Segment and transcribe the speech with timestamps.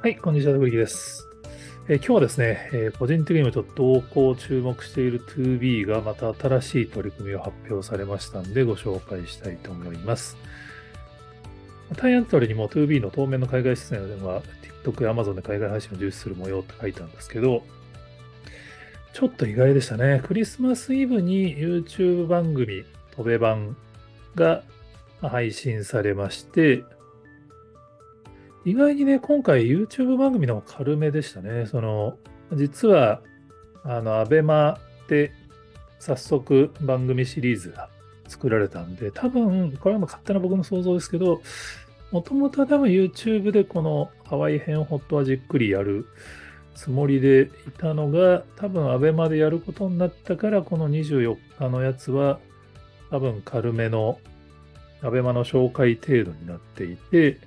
[0.00, 1.26] はい、こんにちは、ブリキです。
[1.88, 10.36] えー今日はですね、えー個人的にもちょっと動向を注目している 2B がまた新しい取り組みを発表されましたんで、ご紹介したいと思います。
[11.96, 14.40] タイアントリにも 2B の当面の海外出演は
[14.84, 17.64] TikTok や Amazon で海外配信を重視する模様って書いたんですけど、
[19.12, 20.22] ちょっと意外でしたね。
[20.24, 22.84] クリスマスイブに YouTube 番組、
[23.16, 23.76] 飛べ版
[24.36, 24.62] が
[25.20, 26.84] 配信されまして、
[28.68, 31.64] 意外にね、今回 YouTube 番組の方が軽めでしたね。
[31.64, 32.18] その、
[32.52, 33.22] 実は、
[33.82, 35.32] あの、アベマで
[35.98, 37.88] 早速番組シリーズが
[38.28, 41.40] 作られたんで、多分、これはもう勝手な僕の想像ですけど、
[42.12, 46.06] もともとは多分 YouTube でこのハワイ編ホットはじっくりやる
[46.74, 52.38] つもりでいたのが、多分アベマでやることになったから、この24日のやつは、
[53.10, 54.18] 多分軽めの
[55.02, 57.38] アベマの紹介程度になっていて、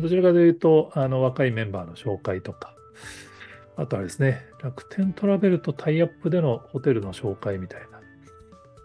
[0.00, 2.74] どちらかというと、あの、若いメンバーの紹介とか、
[3.76, 8.00] あとはですね、楽天トラベルとタイアップでのホテルの紹介みたいな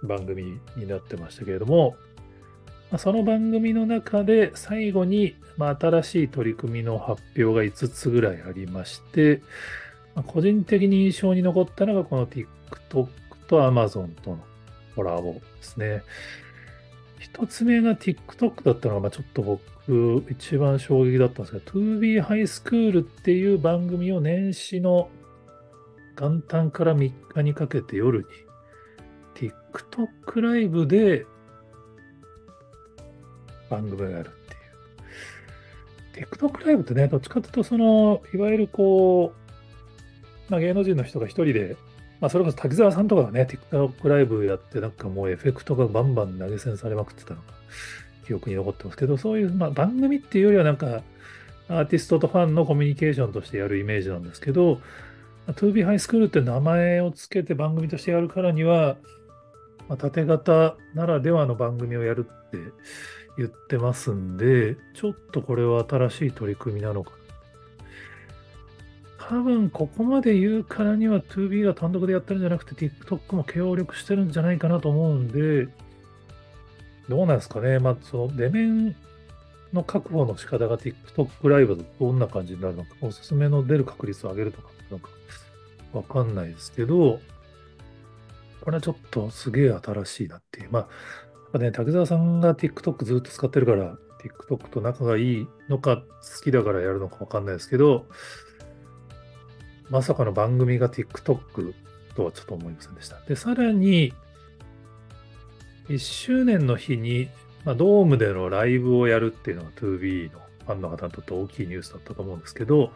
[0.08, 1.96] 番組になってましたけれども、
[2.98, 9.42] その番組の中で最後に、まあ、新しい取り組みの発表が5つぐらいありまして、
[10.16, 12.48] まあ個人的に印象に残ったのがこの TikTok
[13.48, 14.40] と Amazon との
[14.96, 16.02] コラボですね。
[17.20, 25.10] 一つ目が TikTok だったのが、まあ、ちょっと僕、一番衝撃だったんですけど、2B ハイスクールっていう番組を年始の
[26.18, 28.26] 元旦から3日にかけて夜に
[29.36, 31.26] TikTok ライブで
[33.70, 34.30] 番組をやる
[36.14, 36.26] っていう。
[36.26, 39.34] TikTok ライブってね、どっちかというと、その、いわゆるこ
[40.48, 41.76] う、まあ、芸能人の人が一人で、
[42.22, 47.48] まあ、それこそ滝沢さんとかがね、TikTok ライブやって、なんかもうエフェクトがバンバン投げ銭されまくってたのが
[48.28, 51.02] 記憶に残ってますけど、そういう、まあ、番組っていうよりはなんか、
[51.70, 54.82] アーティストとファンのコミュニケーションとしてやるイメージなんですけど、
[55.48, 58.98] 2B ハイスクールって名前をつけて番組としてやるからには、
[59.88, 62.58] まあ、縦型ならではの番組をやるって
[63.38, 67.18] 言ってますんで、ちょっとこれは新しい取り組みなのかな。
[69.30, 75.68] 多分ここまで言うからには 2B が単独でやってるんじゃなくて TikTok も協力してるんじゃないかなと思うんで、
[77.08, 77.78] どうなんですかね。
[77.78, 78.96] まあ、その出面
[79.72, 85.10] の確保の仕方が TikTok ライブだとどんな感じになるのか、おすすめの出る確率を上げるとか、なんか
[85.94, 87.20] わかんないですけど、
[88.62, 90.70] これはちょっとすげえ新しいなっていう。
[90.72, 90.88] ま
[91.54, 93.96] あ、ね、竹澤さんが TikTok ずっと使ってるから、
[94.50, 96.04] TikTok と仲がいいのか、好
[96.44, 98.08] きだからやるのかわかんないですけど、
[99.90, 101.74] まさかの番組が TikTok
[102.16, 103.20] とはちょっと思いませんでした。
[103.28, 104.14] で、さらに、
[105.88, 107.30] 1周年の日に、
[107.66, 112.92] まあ、ドームでのライブをやるっていうのが 2B のファンの方にとって大きいニュースだったと思うんですけど、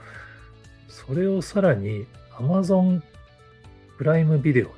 [0.88, 3.02] それをさらに Amazon
[3.98, 4.72] プライムビデオで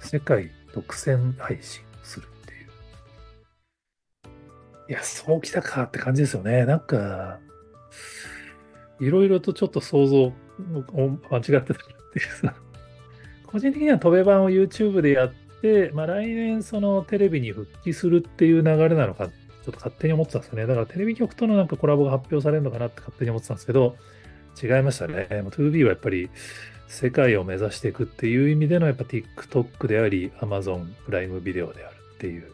[0.00, 2.68] 世界独占配信するっていう。
[4.90, 6.64] いや、そうきたかって感じですよね。
[6.64, 7.38] なんか、
[8.98, 10.32] いろいろとちょっと想像
[11.30, 12.54] 間違ってたっていうさ、
[13.46, 20.66] 個人的には飛べ版を YouTube でやって、まあ、来年そのテレビに復帰するっていう流れなのか、ちょっと勝手に思ってたんですよね。
[20.66, 23.96] だからテレビ局とのなんかコラボが発表されるのかなって勝手に思ってたんですけど、
[24.62, 25.28] 違いましたね。
[25.30, 26.30] 2B はやっぱり
[26.88, 32.52] 世界を目指していくっていう意味でのやっぱ TikTok であり、Amazon プライムビデオであるっていう。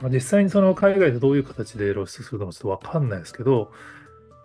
[0.00, 3.72] まあ実際にその海外でどういう形で露出するのかちょっとわかんないですけど、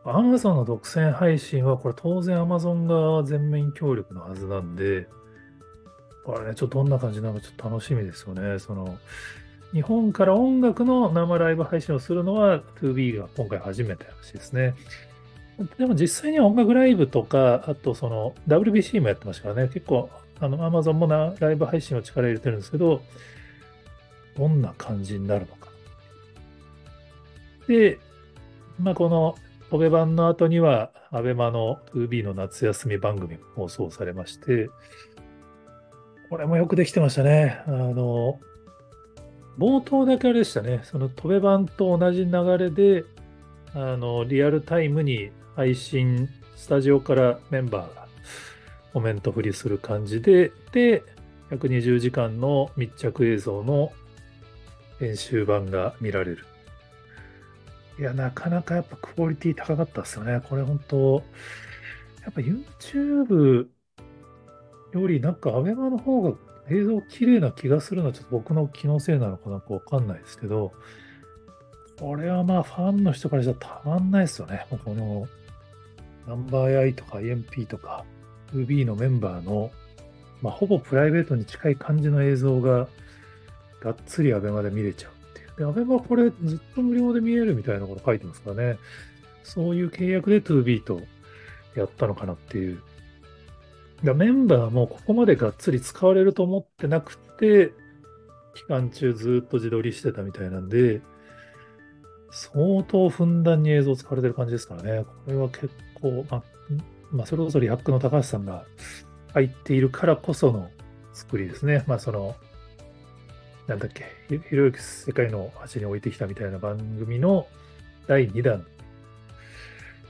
[0.05, 2.85] Amazon の独占配信はこれ当然 Amazon
[3.17, 5.07] が全面協力のはずなんで、
[6.25, 8.59] これね、ちょっとどんな感じなのかちょっと楽しみですよね。
[8.59, 8.97] その、
[9.73, 14.75] 日本から音楽の生ライブ配信をするのは 2B が今回初めてらしいですね。
[15.77, 20.09] でも実際には音楽ライブとか、あとその WBC もやってましたからね、結構
[20.39, 23.01] あの Amazon もなライブ配信を力入れてるんですけど、
[24.37, 25.69] どんな感じになるのか。
[27.67, 27.99] で、
[28.79, 29.35] まあこの
[29.73, 34.69] 飛べ版の後には、アベマの 2B の夏休み番組も放送されまして、
[36.29, 37.59] これもよくできてましたね。
[37.65, 38.39] あの、
[39.57, 40.81] 冒頭だけあれでしたね。
[40.83, 43.03] その飛べ版と同じ流れで、
[43.73, 48.07] あの、リアルタイムに配信、スタジオからメンバーが
[48.93, 51.01] コメント振りする感じで、で、
[51.49, 53.91] 120時間の密着映像の
[54.99, 56.45] 編集版が見られる。
[57.99, 60.41] いや、なかなかやっぱクオリティ高かったですよね。
[60.49, 61.23] これ本当、
[62.23, 63.67] やっぱ YouTube
[64.93, 66.37] よりなんか ABEMA の方が
[66.69, 70.73] 映像綺麗な気がするのはちょっと僕の気のせいなのかなんかわかんないですけど、
[71.99, 74.65] これはまあファンの人からしたらたまんないですよね。
[74.71, 75.27] もうこの
[76.27, 78.05] ナンバーアイとか IMP とか
[78.53, 79.71] 2B のメンバーの、
[80.41, 82.87] まあ、ほぼプライベートに近い感じの映像が
[83.81, 85.12] がっつりアベマで見れちゃう。
[85.57, 88.79] で、アベマこれずっと無料で見えるみたいなこと書いてますからね。
[89.43, 91.01] そういう契約で 2B と
[91.75, 92.81] やったのかなっていう。
[94.03, 97.71] だメンバーもここまでがっつり使われると思ってなくて、
[98.55, 101.01] 期間中ずっと自撮りしてたみたいなんで、
[102.31, 105.05] 相当ふんだんに映像使われてる感じですからね。
[105.25, 105.69] これは結
[106.01, 106.43] 構、まあ、
[107.11, 108.65] まあ、それこそリハックの高橋さんが
[109.33, 110.69] 入っているからこその
[111.13, 111.83] 作りですね。
[111.87, 112.35] まあ、その、
[113.67, 114.05] なんだっけ、
[114.49, 117.47] ひろゆき世界の端に置いてきたみたいな番組の
[118.07, 118.65] 第2弾、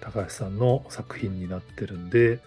[0.02, 2.40] 高橋さんの作品になってるんで、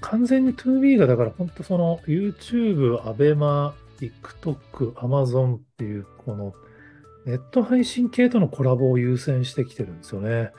[0.00, 6.54] 完全に 2B がだから本当その YouTube、ABEMA、TikTok、Amazon っていうこの
[7.26, 10.50] ネット配信系とのコラボを優先してきてるんですよね。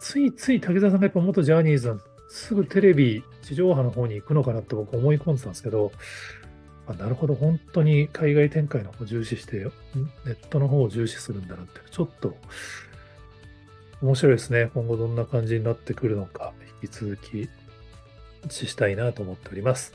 [0.00, 5.92] ついつい竹澤さんがやっぱ元ジャニーズすぐテレビ、地上波の方に行くのかなって僕思い込んでたんですけど、
[6.88, 9.58] あなるほど、本当に海外展開の方を重視して、
[10.24, 12.36] ネットの方を重視するんだなって、ちょっと
[14.02, 14.70] 面白いですね。
[14.74, 16.52] 今後どんな感じになってくるのか、
[16.82, 17.48] 引き続き
[18.50, 19.94] したいなと思っております。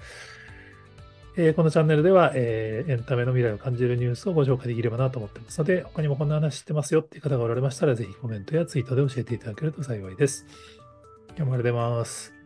[1.38, 10.46] えー、このチャンネルでは、えー、エンタメの未来を感じるニュースをご紹介できればなと思ってますので、他にもこんな話知ってますよっていう方がおられましたら、ぜひコメントやツイートで教えていただけると幸いです。
[11.30, 12.41] 今日もありがとうございます。